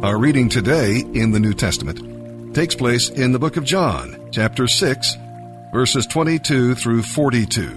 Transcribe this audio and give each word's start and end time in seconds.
Our 0.00 0.16
reading 0.16 0.48
today 0.48 1.00
in 1.00 1.32
the 1.32 1.40
New 1.40 1.54
Testament 1.54 2.54
takes 2.54 2.76
place 2.76 3.08
in 3.08 3.32
the 3.32 3.38
book 3.40 3.56
of 3.56 3.64
John, 3.64 4.28
chapter 4.30 4.68
6, 4.68 5.16
verses 5.72 6.06
22 6.06 6.76
through 6.76 7.02
42. 7.02 7.68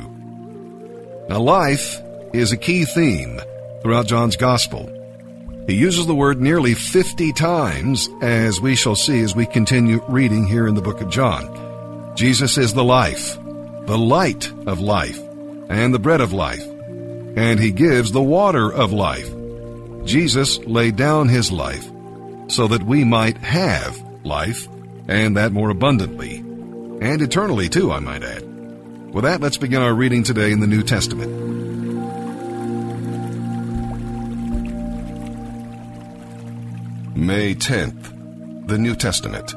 Now, 1.30 1.40
life 1.40 2.00
is 2.32 2.52
a 2.52 2.58
key 2.58 2.86
theme 2.86 3.42
throughout 3.82 4.06
John's 4.06 4.36
Gospel. 4.36 4.88
He 5.66 5.74
uses 5.74 6.06
the 6.06 6.14
word 6.14 6.40
nearly 6.40 6.76
50 6.76 7.34
times, 7.34 8.08
as 8.22 8.62
we 8.62 8.76
shall 8.76 8.96
see 8.96 9.22
as 9.22 9.36
we 9.36 9.48
continue 9.48 10.00
reading 10.08 10.46
here 10.46 10.68
in 10.68 10.76
the 10.76 10.82
book 10.84 11.02
of 11.02 11.10
John. 11.10 12.14
Jesus 12.16 12.60
is 12.60 12.72
the 12.72 12.84
life, 12.84 13.36
the 13.88 13.98
light 13.98 14.48
of 14.68 14.80
life, 14.80 15.20
and 15.70 15.92
the 15.92 15.98
bread 15.98 16.22
of 16.22 16.34
life, 16.34 16.64
and 17.36 17.60
he 17.60 17.72
gives 17.72 18.12
the 18.12 18.22
water 18.22 18.72
of 18.72 18.94
life. 18.94 19.28
Jesus 20.06 20.60
laid 20.68 20.96
down 20.96 21.28
his 21.28 21.52
life 21.52 21.91
so 22.52 22.68
that 22.68 22.84
we 22.84 23.06
might 23.06 23.38
have 23.38 23.98
life, 24.26 24.68
and 25.08 25.38
that 25.38 25.54
more 25.54 25.70
abundantly, 25.70 26.38
and 26.38 27.22
eternally 27.22 27.70
too, 27.70 27.92
I 27.92 28.00
might 28.00 28.24
add. 28.24 28.44
With 29.14 29.24
that, 29.24 29.40
let's 29.40 29.58
begin 29.58 29.82
our 29.82 29.94
reading 29.94 30.24
today 30.24 30.52
in 30.52 30.60
the 30.60 30.68
New 30.68 30.84
Testament. 30.84 31.32
May 37.16 37.56
10th, 37.56 38.68
the 38.68 38.78
New 38.78 38.96
Testament. 38.96 39.56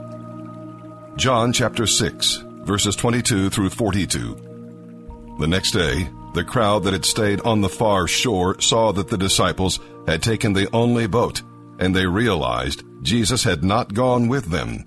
John 1.17 1.53
chapter 1.53 1.87
6, 1.87 2.45
verses 2.63 2.95
22 2.95 3.51
through 3.51 3.71
42. 3.71 5.37
The 5.41 5.49
next 5.49 5.73
day, 5.73 6.09
the 6.35 6.45
crowd 6.45 6.85
that 6.85 6.93
had 6.93 7.05
stayed 7.05 7.41
on 7.41 7.61
the 7.61 7.69
far 7.69 8.07
shore 8.07 8.61
saw 8.61 8.93
that 8.93 9.09
the 9.09 9.19
disciples 9.19 9.81
had 10.07 10.23
taken 10.23 10.53
the 10.53 10.69
only 10.73 11.07
boat, 11.07 11.43
and 11.85 11.95
they 11.95 12.07
realized 12.07 12.83
Jesus 13.03 13.45
had 13.45 13.63
not 13.63 13.93
gone 13.93 14.27
with 14.27 14.47
them. 14.47 14.87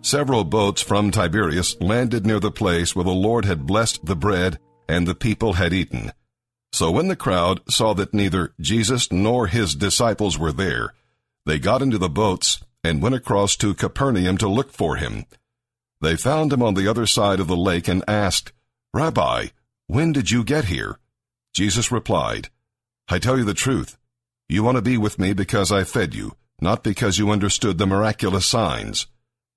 Several 0.00 0.44
boats 0.44 0.80
from 0.80 1.10
Tiberias 1.10 1.76
landed 1.80 2.24
near 2.24 2.38
the 2.38 2.52
place 2.52 2.94
where 2.94 3.04
the 3.04 3.10
Lord 3.10 3.44
had 3.44 3.66
blessed 3.66 4.06
the 4.06 4.14
bread 4.14 4.60
and 4.88 5.06
the 5.06 5.16
people 5.16 5.54
had 5.54 5.72
eaten. 5.72 6.12
So 6.72 6.92
when 6.92 7.08
the 7.08 7.16
crowd 7.16 7.62
saw 7.68 7.94
that 7.94 8.14
neither 8.14 8.54
Jesus 8.60 9.10
nor 9.10 9.48
his 9.48 9.74
disciples 9.74 10.38
were 10.38 10.52
there, 10.52 10.94
they 11.46 11.58
got 11.58 11.82
into 11.82 11.98
the 11.98 12.08
boats 12.08 12.62
and 12.84 13.02
went 13.02 13.16
across 13.16 13.56
to 13.56 13.74
Capernaum 13.74 14.38
to 14.38 14.48
look 14.48 14.72
for 14.72 14.94
him. 14.94 15.24
They 16.00 16.14
found 16.14 16.52
him 16.52 16.62
on 16.62 16.74
the 16.74 16.86
other 16.86 17.06
side 17.06 17.40
of 17.40 17.48
the 17.48 17.56
lake 17.56 17.88
and 17.88 18.04
asked, 18.06 18.52
Rabbi, 18.94 19.48
when 19.88 20.12
did 20.12 20.30
you 20.30 20.44
get 20.44 20.66
here? 20.66 21.00
Jesus 21.52 21.90
replied, 21.90 22.50
I 23.08 23.18
tell 23.18 23.36
you 23.36 23.44
the 23.44 23.54
truth. 23.54 23.98
You 24.48 24.62
want 24.62 24.76
to 24.76 24.82
be 24.82 24.96
with 24.96 25.18
me 25.18 25.32
because 25.32 25.72
I 25.72 25.82
fed 25.82 26.14
you, 26.14 26.36
not 26.60 26.84
because 26.84 27.18
you 27.18 27.30
understood 27.30 27.78
the 27.78 27.86
miraculous 27.86 28.46
signs. 28.46 29.08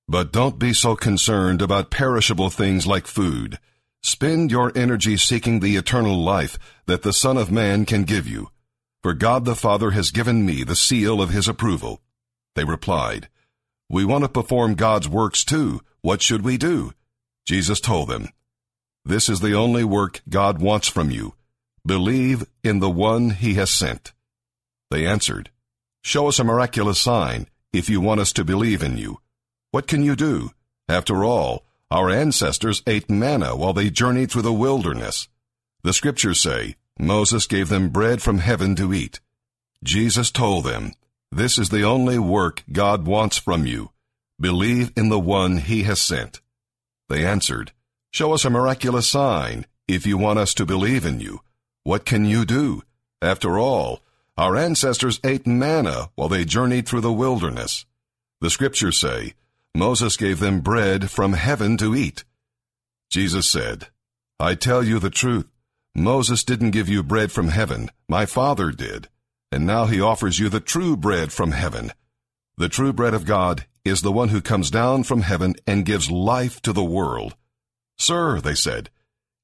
But 0.07 0.31
don't 0.31 0.57
be 0.57 0.73
so 0.73 0.95
concerned 0.95 1.61
about 1.61 1.91
perishable 1.91 2.49
things 2.49 2.87
like 2.87 3.05
food. 3.05 3.59
Spend 4.01 4.49
your 4.49 4.71
energy 4.75 5.15
seeking 5.15 5.59
the 5.59 5.75
eternal 5.75 6.17
life 6.17 6.57
that 6.87 7.03
the 7.03 7.13
Son 7.13 7.37
of 7.37 7.51
Man 7.51 7.85
can 7.85 8.03
give 8.03 8.27
you. 8.27 8.49
For 9.03 9.13
God 9.13 9.45
the 9.45 9.55
Father 9.55 9.91
has 9.91 10.09
given 10.09 10.43
me 10.43 10.63
the 10.63 10.75
seal 10.75 11.21
of 11.21 11.29
his 11.29 11.47
approval. 11.47 12.01
They 12.55 12.63
replied, 12.63 13.29
We 13.91 14.03
want 14.05 14.23
to 14.23 14.29
perform 14.29 14.73
God's 14.73 15.07
works 15.07 15.45
too. 15.45 15.81
What 16.01 16.23
should 16.23 16.43
we 16.43 16.57
do? 16.57 16.93
Jesus 17.45 17.79
told 17.79 18.09
them, 18.09 18.29
This 19.05 19.29
is 19.29 19.41
the 19.41 19.53
only 19.53 19.83
work 19.83 20.21
God 20.27 20.59
wants 20.59 20.87
from 20.87 21.11
you. 21.11 21.35
Believe 21.85 22.45
in 22.63 22.79
the 22.79 22.89
one 22.89 23.29
he 23.29 23.53
has 23.53 23.71
sent. 23.71 24.13
They 24.89 25.05
answered, 25.05 25.51
Show 26.03 26.27
us 26.27 26.39
a 26.39 26.43
miraculous 26.43 26.99
sign 26.99 27.47
if 27.71 27.89
you 27.89 28.01
want 28.01 28.21
us 28.21 28.33
to 28.33 28.43
believe 28.43 28.81
in 28.81 28.97
you. 28.97 29.19
What 29.71 29.87
can 29.87 30.03
you 30.03 30.15
do? 30.15 30.51
After 30.87 31.23
all, 31.23 31.65
our 31.91 32.09
ancestors 32.09 32.81
ate 32.87 33.09
manna 33.09 33.55
while 33.55 33.73
they 33.73 33.89
journeyed 33.89 34.31
through 34.31 34.43
the 34.43 34.53
wilderness. 34.53 35.27
The 35.83 35.93
scriptures 35.93 36.41
say, 36.41 36.75
Moses 36.99 37.45
gave 37.47 37.69
them 37.69 37.89
bread 37.89 38.21
from 38.21 38.39
heaven 38.39 38.75
to 38.75 38.93
eat. 38.93 39.19
Jesus 39.83 40.31
told 40.31 40.65
them, 40.65 40.93
This 41.31 41.57
is 41.57 41.69
the 41.69 41.83
only 41.83 42.19
work 42.19 42.63
God 42.71 43.05
wants 43.05 43.37
from 43.37 43.65
you. 43.65 43.91
Believe 44.39 44.91
in 44.95 45.09
the 45.09 45.19
one 45.19 45.57
he 45.57 45.83
has 45.83 46.01
sent. 46.01 46.41
They 47.07 47.25
answered, 47.25 47.71
Show 48.11 48.33
us 48.33 48.45
a 48.45 48.49
miraculous 48.49 49.07
sign 49.07 49.65
if 49.87 50.05
you 50.05 50.17
want 50.17 50.39
us 50.39 50.53
to 50.55 50.65
believe 50.65 51.05
in 51.05 51.19
you. 51.19 51.41
What 51.83 52.05
can 52.05 52.25
you 52.25 52.45
do? 52.45 52.83
After 53.21 53.57
all, 53.57 54.01
our 54.39 54.55
ancestors 54.55 55.19
ate 55.25 55.45
manna 55.45 56.09
while 56.15 56.29
they 56.29 56.45
journeyed 56.45 56.87
through 56.87 57.01
the 57.01 57.11
wilderness. 57.11 57.85
The 58.39 58.49
scriptures 58.49 58.97
say, 58.97 59.33
Moses 59.75 60.15
gave 60.15 60.39
them 60.39 60.61
bread 60.61 61.11
from 61.11 61.33
heaven 61.33 61.75
to 61.75 61.93
eat. 61.93 62.23
Jesus 63.09 63.49
said, 63.49 63.87
I 64.39 64.55
tell 64.55 64.81
you 64.81 64.97
the 64.97 65.09
truth. 65.09 65.49
Moses 65.93 66.45
didn't 66.45 66.71
give 66.71 66.87
you 66.87 67.03
bread 67.03 67.33
from 67.33 67.49
heaven. 67.49 67.89
My 68.07 68.25
Father 68.25 68.71
did. 68.71 69.09
And 69.51 69.67
now 69.67 69.87
he 69.87 69.99
offers 69.99 70.39
you 70.39 70.47
the 70.47 70.61
true 70.61 70.95
bread 70.95 71.33
from 71.33 71.51
heaven. 71.51 71.91
The 72.55 72.69
true 72.69 72.93
bread 72.93 73.13
of 73.13 73.25
God 73.25 73.65
is 73.83 74.03
the 74.03 74.11
one 74.11 74.29
who 74.29 74.39
comes 74.39 74.71
down 74.71 75.03
from 75.03 75.23
heaven 75.23 75.55
and 75.67 75.85
gives 75.85 76.09
life 76.09 76.61
to 76.61 76.71
the 76.71 76.81
world. 76.81 77.35
Sir, 77.97 78.39
they 78.39 78.55
said, 78.55 78.89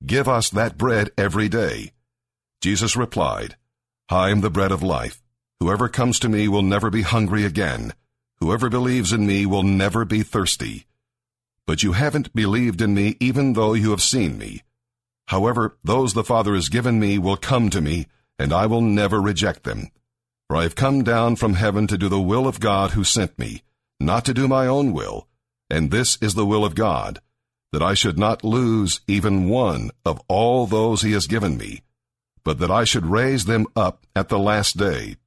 give 0.06 0.30
us 0.30 0.50
that 0.52 0.78
bread 0.78 1.10
every 1.18 1.50
day. 1.50 1.92
Jesus 2.62 2.96
replied, 2.96 3.58
I 4.10 4.30
am 4.30 4.42
the 4.42 4.52
bread 4.52 4.72
of 4.72 4.84
life. 4.84 5.24
Whoever 5.60 5.90
comes 5.90 6.20
to 6.20 6.30
me 6.30 6.48
will 6.48 6.62
never 6.62 6.92
be 6.92 7.02
hungry 7.02 7.44
again. 7.44 7.94
Whoever 8.40 8.70
believes 8.70 9.12
in 9.12 9.26
me 9.26 9.48
will 9.48 9.64
never 9.64 10.06
be 10.06 10.22
thirsty. 10.22 10.86
But 11.66 11.82
you 11.82 11.94
haven't 11.94 12.36
believed 12.36 12.82
in 12.82 12.94
me 12.94 13.18
even 13.20 13.54
though 13.54 13.74
you 13.74 13.90
have 13.90 14.04
seen 14.04 14.38
me. 14.38 14.62
However, 15.30 15.78
those 15.84 16.14
the 16.14 16.24
Father 16.24 16.54
has 16.54 16.70
given 16.70 17.00
me 17.00 17.18
will 17.18 17.36
come 17.38 17.72
to 17.72 17.82
me, 17.82 18.06
and 18.38 18.54
I 18.54 18.68
will 18.68 18.82
never 18.82 19.20
reject 19.20 19.64
them. 19.64 19.90
For 20.48 20.58
I 20.58 20.64
have 20.64 20.76
come 20.76 21.04
down 21.04 21.36
from 21.36 21.56
heaven 21.56 21.88
to 21.88 21.98
do 21.98 22.08
the 22.08 22.22
will 22.22 22.48
of 22.48 22.60
God 22.60 22.92
who 22.92 23.04
sent 23.04 23.40
me, 23.40 23.64
not 24.00 24.24
to 24.26 24.36
do 24.36 24.48
my 24.48 24.68
own 24.68 24.94
will. 24.94 25.28
And 25.68 25.90
this 25.90 26.20
is 26.22 26.36
the 26.36 26.46
will 26.46 26.64
of 26.64 26.76
God, 26.76 27.22
that 27.72 27.82
I 27.82 27.96
should 27.96 28.20
not 28.20 28.44
lose 28.44 29.02
even 29.08 29.50
one 29.50 29.90
of 30.06 30.22
all 30.28 30.68
those 30.68 31.02
he 31.02 31.14
has 31.14 31.26
given 31.26 31.58
me, 31.58 31.82
but 32.46 32.60
that 32.60 32.72
I 32.72 32.86
should 32.86 33.06
raise 33.06 33.44
them 33.44 33.66
up 33.76 34.06
at 34.16 34.30
the 34.30 34.40
last 34.40 34.78
day. 34.78 35.18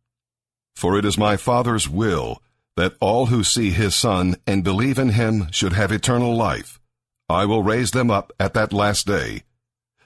For 0.75 0.97
it 0.97 1.05
is 1.05 1.19
my 1.19 1.37
Father's 1.37 1.89
will 1.89 2.43
that 2.77 2.95
all 3.01 3.27
who 3.27 3.43
see 3.43 3.71
his 3.71 3.97
Son 3.97 4.37
and 4.47 4.62
believe 4.62 4.99
in 4.99 5.11
him 5.11 5.49
should 5.51 5.73
have 5.73 5.91
eternal 5.91 6.34
life. 6.34 6.81
I 7.28 7.45
will 7.45 7.65
raise 7.65 7.91
them 7.91 8.11
up 8.11 8.33
at 8.39 8.55
that 8.55 8.73
last 8.73 9.05
day. 9.07 9.43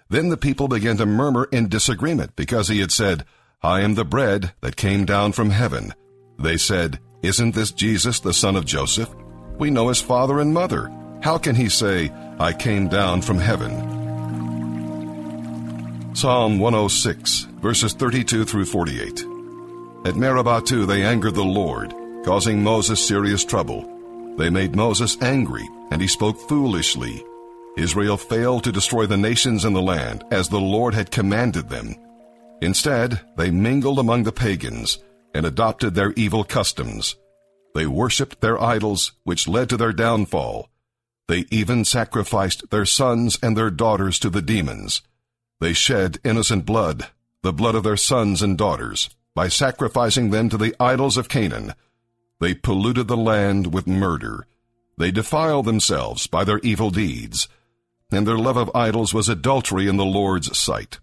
Then 0.08 0.30
the 0.30 0.38
people 0.38 0.68
began 0.68 0.96
to 0.96 1.06
murmur 1.06 1.48
in 1.52 1.68
disagreement 1.68 2.34
because 2.34 2.68
he 2.68 2.80
had 2.80 2.90
said, 2.90 3.24
I 3.62 3.82
am 3.82 3.94
the 3.94 4.04
bread 4.04 4.54
that 4.62 4.76
came 4.76 5.04
down 5.04 5.32
from 5.32 5.50
heaven. 5.50 5.92
They 6.38 6.56
said, 6.56 6.98
Isn't 7.22 7.54
this 7.54 7.70
Jesus 7.70 8.18
the 8.18 8.32
son 8.32 8.56
of 8.56 8.64
Joseph? 8.64 9.14
We 9.58 9.70
know 9.70 9.88
his 9.88 10.00
father 10.00 10.40
and 10.40 10.52
mother. 10.52 10.90
How 11.22 11.38
can 11.38 11.54
he 11.54 11.68
say, 11.68 12.10
I 12.40 12.52
came 12.52 12.88
down 12.88 13.22
from 13.22 13.38
heaven? 13.38 14.01
Psalm 16.14 16.58
106, 16.58 17.44
verses 17.62 17.94
32 17.94 18.44
through 18.44 18.66
48. 18.66 19.24
At 20.04 20.14
Meribah 20.14 20.60
too 20.60 20.84
they 20.84 21.02
angered 21.02 21.34
the 21.34 21.42
Lord, 21.42 21.94
causing 22.22 22.62
Moses 22.62 23.04
serious 23.04 23.46
trouble. 23.46 23.88
They 24.36 24.50
made 24.50 24.76
Moses 24.76 25.16
angry, 25.22 25.66
and 25.90 26.02
he 26.02 26.06
spoke 26.06 26.38
foolishly. 26.48 27.24
Israel 27.78 28.18
failed 28.18 28.62
to 28.64 28.72
destroy 28.72 29.06
the 29.06 29.16
nations 29.16 29.64
in 29.64 29.72
the 29.72 29.80
land, 29.80 30.22
as 30.30 30.50
the 30.50 30.60
Lord 30.60 30.92
had 30.92 31.10
commanded 31.10 31.70
them. 31.70 31.96
Instead, 32.60 33.18
they 33.38 33.50
mingled 33.50 33.98
among 33.98 34.24
the 34.24 34.32
pagans, 34.32 34.98
and 35.32 35.46
adopted 35.46 35.94
their 35.94 36.12
evil 36.12 36.44
customs. 36.44 37.16
They 37.74 37.86
worshipped 37.86 38.42
their 38.42 38.62
idols, 38.62 39.12
which 39.24 39.48
led 39.48 39.70
to 39.70 39.78
their 39.78 39.94
downfall. 39.94 40.68
They 41.26 41.46
even 41.50 41.86
sacrificed 41.86 42.68
their 42.68 42.84
sons 42.84 43.38
and 43.42 43.56
their 43.56 43.70
daughters 43.70 44.18
to 44.18 44.28
the 44.28 44.42
demons. 44.42 45.00
They 45.62 45.74
shed 45.74 46.18
innocent 46.24 46.66
blood, 46.66 47.10
the 47.42 47.52
blood 47.52 47.76
of 47.76 47.84
their 47.84 47.96
sons 47.96 48.42
and 48.42 48.58
daughters, 48.58 49.10
by 49.32 49.46
sacrificing 49.46 50.30
them 50.30 50.48
to 50.48 50.56
the 50.56 50.74
idols 50.80 51.16
of 51.16 51.28
Canaan. 51.28 51.74
They 52.40 52.52
polluted 52.52 53.06
the 53.06 53.16
land 53.16 53.72
with 53.72 53.86
murder. 53.86 54.48
They 54.98 55.12
defiled 55.12 55.66
themselves 55.66 56.26
by 56.26 56.42
their 56.42 56.58
evil 56.64 56.90
deeds, 56.90 57.46
and 58.10 58.26
their 58.26 58.38
love 58.38 58.56
of 58.56 58.72
idols 58.74 59.14
was 59.14 59.28
adultery 59.28 59.86
in 59.86 59.98
the 59.98 60.04
Lord's 60.04 60.58
sight. 60.58 60.98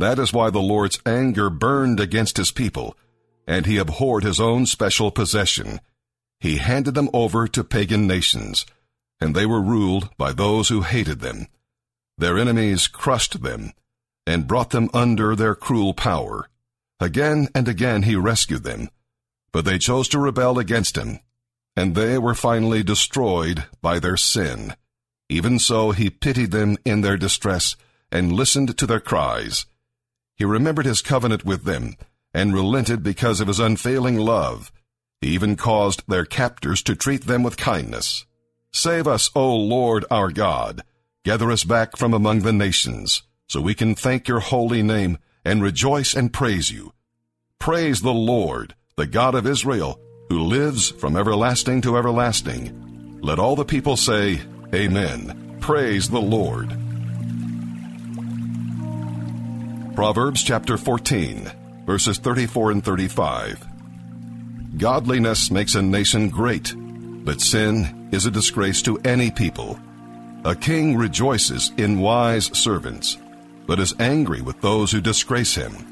That 0.00 0.18
is 0.18 0.32
why 0.32 0.50
the 0.50 0.58
Lord's 0.58 0.98
anger 1.06 1.48
burned 1.48 2.00
against 2.00 2.38
his 2.38 2.50
people, 2.50 2.96
and 3.46 3.66
he 3.66 3.78
abhorred 3.78 4.24
his 4.24 4.40
own 4.40 4.66
special 4.66 5.12
possession. 5.12 5.78
He 6.40 6.56
handed 6.56 6.96
them 6.96 7.08
over 7.12 7.46
to 7.46 7.62
pagan 7.62 8.08
nations, 8.08 8.66
and 9.20 9.32
they 9.32 9.46
were 9.46 9.62
ruled 9.62 10.10
by 10.16 10.32
those 10.32 10.70
who 10.70 10.80
hated 10.80 11.20
them. 11.20 11.46
Their 12.18 12.38
enemies 12.38 12.86
crushed 12.86 13.42
them 13.42 13.72
and 14.26 14.46
brought 14.46 14.70
them 14.70 14.90
under 14.94 15.34
their 15.34 15.54
cruel 15.54 15.94
power. 15.94 16.48
Again 17.00 17.48
and 17.54 17.66
again 17.66 18.04
he 18.04 18.14
rescued 18.14 18.62
them, 18.62 18.88
but 19.52 19.64
they 19.64 19.78
chose 19.78 20.08
to 20.08 20.18
rebel 20.18 20.58
against 20.58 20.96
him, 20.96 21.18
and 21.76 21.94
they 21.94 22.18
were 22.18 22.34
finally 22.34 22.82
destroyed 22.82 23.64
by 23.80 23.98
their 23.98 24.16
sin. 24.16 24.74
Even 25.28 25.58
so, 25.58 25.92
he 25.92 26.10
pitied 26.10 26.50
them 26.50 26.76
in 26.84 27.00
their 27.00 27.16
distress 27.16 27.74
and 28.10 28.32
listened 28.32 28.76
to 28.76 28.86
their 28.86 29.00
cries. 29.00 29.66
He 30.36 30.44
remembered 30.44 30.86
his 30.86 31.00
covenant 31.00 31.44
with 31.44 31.64
them 31.64 31.96
and 32.34 32.54
relented 32.54 33.02
because 33.02 33.40
of 33.40 33.48
his 33.48 33.60
unfailing 33.60 34.18
love. 34.18 34.70
He 35.20 35.28
even 35.28 35.56
caused 35.56 36.02
their 36.06 36.24
captors 36.24 36.82
to 36.82 36.94
treat 36.94 37.26
them 37.26 37.42
with 37.42 37.56
kindness. 37.56 38.26
Save 38.72 39.06
us, 39.06 39.30
O 39.34 39.54
Lord 39.54 40.04
our 40.10 40.30
God. 40.30 40.82
Gather 41.24 41.52
us 41.52 41.62
back 41.62 41.96
from 41.96 42.14
among 42.14 42.40
the 42.40 42.52
nations, 42.52 43.22
so 43.48 43.60
we 43.60 43.74
can 43.74 43.94
thank 43.94 44.26
your 44.26 44.40
holy 44.40 44.82
name 44.82 45.18
and 45.44 45.62
rejoice 45.62 46.14
and 46.14 46.32
praise 46.32 46.72
you. 46.72 46.94
Praise 47.60 48.00
the 48.00 48.12
Lord, 48.12 48.74
the 48.96 49.06
God 49.06 49.36
of 49.36 49.46
Israel, 49.46 50.00
who 50.28 50.40
lives 50.40 50.90
from 50.90 51.16
everlasting 51.16 51.80
to 51.82 51.96
everlasting. 51.96 53.20
Let 53.22 53.38
all 53.38 53.54
the 53.54 53.64
people 53.64 53.96
say, 53.96 54.40
Amen. 54.74 55.58
Praise 55.60 56.10
the 56.10 56.20
Lord. 56.20 56.70
Proverbs 59.94 60.42
chapter 60.42 60.76
14, 60.76 61.52
verses 61.86 62.18
34 62.18 62.72
and 62.72 62.84
35. 62.84 63.64
Godliness 64.76 65.52
makes 65.52 65.76
a 65.76 65.82
nation 65.82 66.30
great, 66.30 66.74
but 67.24 67.40
sin 67.40 68.08
is 68.10 68.26
a 68.26 68.30
disgrace 68.32 68.82
to 68.82 68.98
any 69.04 69.30
people. 69.30 69.78
A 70.44 70.56
king 70.56 70.96
rejoices 70.96 71.70
in 71.76 72.00
wise 72.00 72.46
servants, 72.58 73.16
but 73.64 73.78
is 73.78 73.94
angry 74.00 74.40
with 74.40 74.60
those 74.60 74.90
who 74.90 75.00
disgrace 75.00 75.54
him. 75.54 75.91